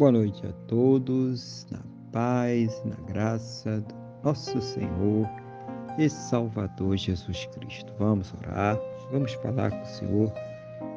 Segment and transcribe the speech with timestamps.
[0.00, 5.28] Boa noite a todos, na paz, na graça do nosso Senhor
[5.98, 7.92] e Salvador Jesus Cristo.
[7.98, 8.80] Vamos orar,
[9.12, 10.32] vamos falar com o Senhor,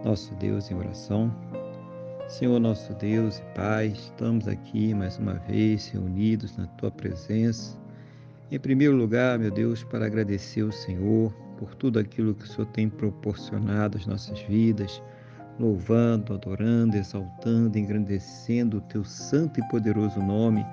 [0.05, 1.29] nosso Deus, em oração.
[2.29, 7.77] Senhor, nosso Deus e Pai, estamos aqui mais uma vez reunidos na Tua presença.
[8.49, 12.67] Em primeiro lugar, meu Deus, para agradecer ao Senhor por tudo aquilo que o Senhor
[12.67, 15.03] tem proporcionado às nossas vidas
[15.59, 20.65] louvando, adorando, exaltando, engrandecendo o teu santo e poderoso nome,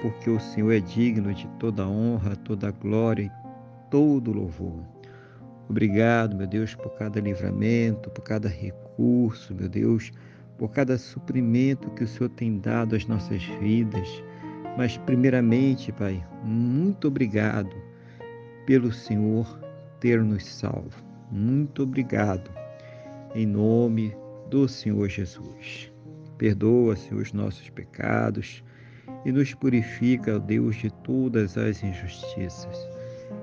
[0.00, 4.84] porque o Senhor é digno de toda honra, toda glória e todo louvor.
[5.68, 10.12] Obrigado, meu Deus, por cada livramento, por cada recurso, meu Deus,
[10.58, 14.08] por cada suprimento que o Senhor tem dado às nossas vidas.
[14.76, 17.74] Mas, primeiramente, Pai, muito obrigado
[18.66, 19.58] pelo Senhor
[20.00, 21.02] ter nos salvo.
[21.30, 22.61] Muito obrigado
[23.34, 24.14] em nome
[24.50, 25.90] do Senhor Jesus.
[26.36, 28.62] Perdoa, Senhor, os nossos pecados
[29.24, 32.76] e nos purifica, Deus, de todas as injustiças.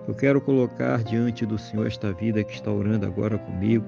[0.07, 3.85] Eu quero colocar diante do Senhor esta vida que está orando agora comigo,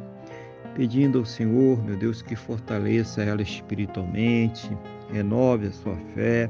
[0.75, 4.69] pedindo ao Senhor, meu Deus, que fortaleça ela espiritualmente,
[5.11, 6.49] renove a sua fé,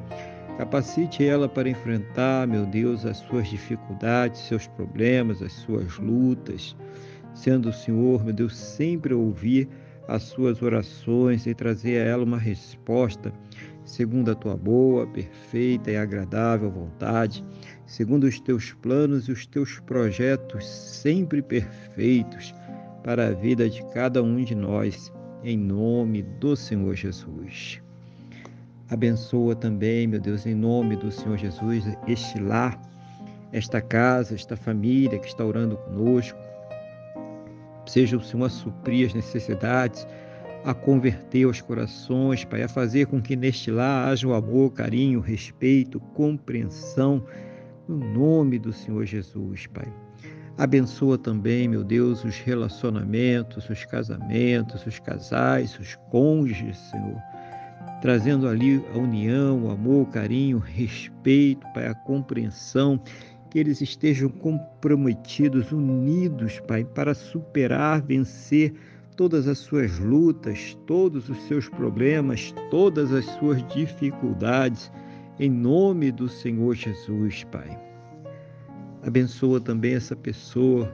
[0.58, 6.75] capacite ela para enfrentar, meu Deus, as suas dificuldades, seus problemas, as suas lutas
[7.33, 9.67] sendo o Senhor, meu Deus, sempre ouvir
[10.07, 13.31] as suas orações e trazer a ela uma resposta
[13.83, 17.43] segundo a tua boa, perfeita e agradável vontade,
[17.85, 22.53] segundo os teus planos e os teus projetos sempre perfeitos
[23.03, 25.11] para a vida de cada um de nós,
[25.43, 27.81] em nome do Senhor Jesus.
[28.89, 32.79] Abençoa também, meu Deus, em nome do Senhor Jesus, este lar,
[33.52, 36.37] esta casa, esta família que está orando conosco,
[37.85, 40.07] Seja o Senhor a suprir as necessidades,
[40.63, 45.19] a converter os corações, Pai, a fazer com que neste lar haja o amor, carinho,
[45.19, 47.23] respeito, compreensão,
[47.87, 49.91] no nome do Senhor Jesus, Pai.
[50.58, 57.17] Abençoa também, meu Deus, os relacionamentos, os casamentos, os casais, os cônjuges, Senhor.
[58.02, 63.02] Trazendo ali a união, o amor, o carinho, o respeito, Pai, a compreensão
[63.52, 68.73] que eles estejam comprometidos, unidos, Pai, para superar, vencer
[69.17, 74.89] todas as suas lutas, todos os seus problemas, todas as suas dificuldades,
[75.38, 77.78] em nome do Senhor Jesus, Pai.
[79.04, 80.89] Abençoa também essa pessoa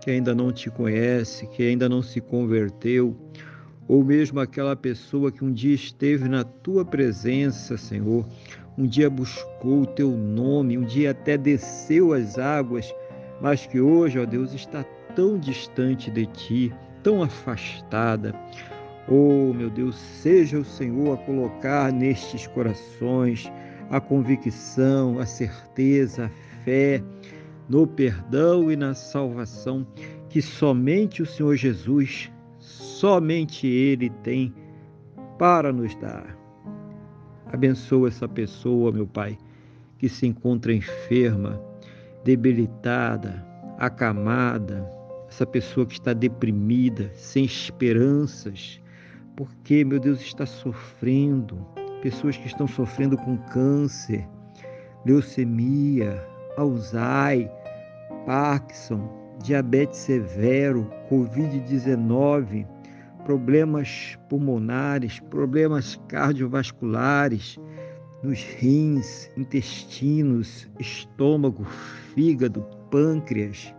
[0.00, 3.16] que ainda não te conhece, que ainda não se converteu,
[3.86, 8.26] ou mesmo aquela pessoa que um dia esteve na tua presença, Senhor,
[8.76, 12.94] um dia buscou o teu nome, um dia até desceu as águas,
[13.40, 14.84] mas que hoje, ó Deus, está
[15.14, 18.34] tão distante de ti, tão afastada.
[19.08, 23.50] Oh, meu Deus, seja o Senhor a colocar nestes corações
[23.90, 27.02] a convicção, a certeza, a fé
[27.68, 29.86] no perdão e na salvação
[30.28, 34.54] que somente o Senhor Jesus, somente Ele tem
[35.38, 36.41] para nos dar.
[37.52, 39.36] Abençoa essa pessoa, meu Pai,
[39.98, 41.60] que se encontra enferma,
[42.24, 43.46] debilitada,
[43.78, 44.88] acamada,
[45.28, 48.80] essa pessoa que está deprimida, sem esperanças,
[49.36, 51.58] porque, meu Deus, está sofrendo,
[52.00, 54.26] pessoas que estão sofrendo com câncer,
[55.04, 56.26] leucemia,
[56.56, 57.50] Alzheimer,
[58.24, 62.66] Parkinson, diabetes severo, Covid-19,
[63.24, 67.58] problemas pulmonares, problemas cardiovasculares,
[68.22, 71.64] nos rins, intestinos, estômago,
[72.14, 73.74] fígado, pâncreas,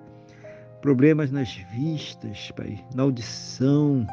[0.81, 4.05] problemas nas vistas, Pai, na audição,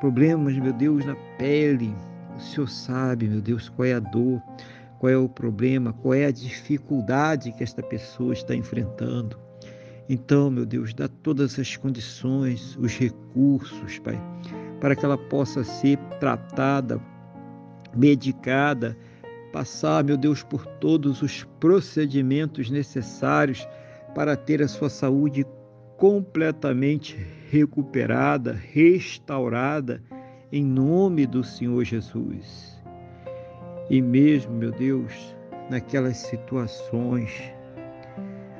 [0.00, 1.94] problemas, meu Deus, na pele.
[2.36, 4.42] O Senhor sabe, meu Deus, qual é a dor,
[4.98, 9.38] qual é o problema, qual é a dificuldade que esta pessoa está enfrentando.
[10.08, 14.18] Então, meu Deus, dá todas as condições, os recursos, Pai,
[14.80, 17.00] para que ela possa ser tratada,
[17.94, 18.96] medicada,
[19.52, 23.66] passar, meu Deus, por todos os procedimentos necessários
[24.14, 25.46] para ter a sua saúde
[25.96, 27.16] completamente
[27.50, 30.02] recuperada, restaurada,
[30.52, 32.78] em nome do Senhor Jesus.
[33.90, 35.12] E mesmo, meu Deus,
[35.70, 37.52] naquelas situações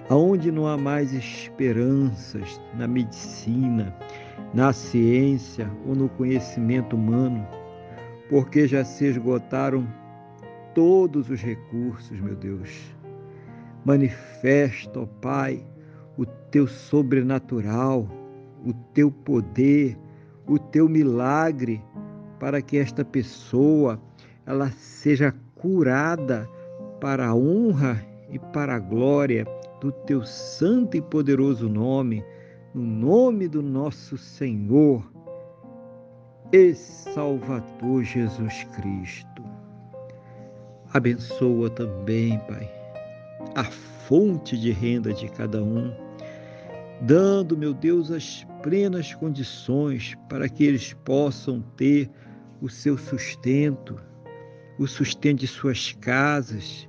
[0.08, 3.94] aonde não há mais esperanças na medicina,
[4.52, 7.46] na ciência ou no conhecimento humano,
[8.28, 9.86] porque já se esgotaram
[10.74, 12.94] todos os recursos, meu Deus.
[13.84, 15.64] Manifesta, ó Pai,
[16.16, 18.08] o teu sobrenatural,
[18.64, 19.96] o teu poder,
[20.46, 21.82] o teu milagre,
[22.38, 24.00] para que esta pessoa
[24.46, 26.48] ela seja curada
[27.00, 29.46] para a honra e para a glória
[29.80, 32.24] do teu santo e poderoso nome,
[32.74, 35.10] no nome do nosso Senhor
[36.52, 39.42] e Salvador Jesus Cristo.
[40.92, 42.70] Abençoa também, Pai,
[43.54, 45.92] a fonte de renda de cada um,
[47.02, 52.10] dando, meu Deus, as plenas condições para que eles possam ter
[52.60, 54.00] o seu sustento,
[54.78, 56.88] o sustento de suas casas,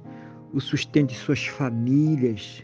[0.54, 2.64] o sustento de suas famílias,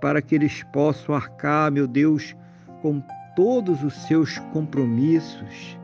[0.00, 2.34] para que eles possam arcar, meu Deus,
[2.82, 3.02] com
[3.34, 5.78] todos os seus compromissos,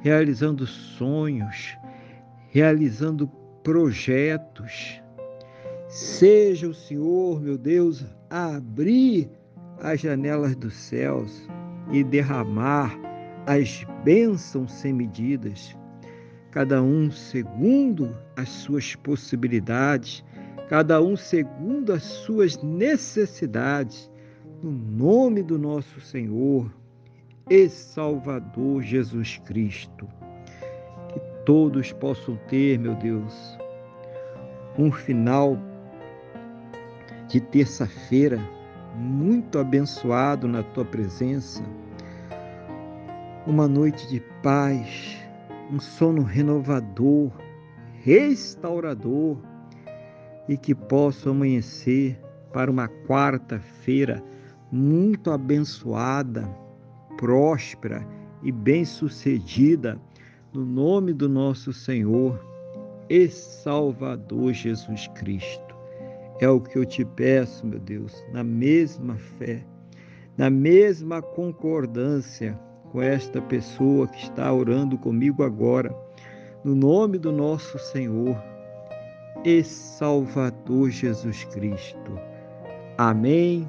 [0.00, 1.76] realizando sonhos,
[2.50, 3.28] realizando
[3.62, 5.00] projetos.
[5.88, 9.30] Seja o Senhor, meu Deus, a abrir
[9.80, 11.48] as janelas dos céus
[11.90, 12.96] e derramar
[13.46, 15.76] as bênçãos sem medidas,
[16.50, 20.24] cada um segundo as suas possibilidades,
[20.68, 24.09] cada um segundo as suas necessidades,
[24.62, 26.70] no nome do nosso Senhor
[27.48, 30.06] e Salvador Jesus Cristo.
[31.08, 33.58] Que todos possam ter, meu Deus,
[34.78, 35.56] um final
[37.28, 38.38] de terça-feira
[38.96, 41.62] muito abençoado na tua presença,
[43.46, 45.16] uma noite de paz,
[45.72, 47.32] um sono renovador,
[48.02, 49.38] restaurador
[50.48, 52.20] e que possa amanhecer
[52.52, 54.22] para uma quarta-feira
[54.70, 56.48] muito abençoada,
[57.16, 58.06] próspera
[58.42, 60.00] e bem-sucedida,
[60.52, 62.44] no nome do nosso Senhor
[63.08, 65.74] e Salvador Jesus Cristo.
[66.40, 69.64] É o que eu te peço, meu Deus, na mesma fé,
[70.38, 72.58] na mesma concordância
[72.90, 75.94] com esta pessoa que está orando comigo agora,
[76.64, 78.36] no nome do nosso Senhor
[79.44, 82.18] e Salvador Jesus Cristo.
[82.96, 83.68] Amém.